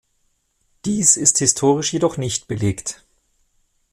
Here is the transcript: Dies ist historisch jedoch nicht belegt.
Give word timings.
Dies 0.85 1.15
ist 1.15 1.37
historisch 1.37 1.93
jedoch 1.93 2.17
nicht 2.17 2.47
belegt. 2.47 3.03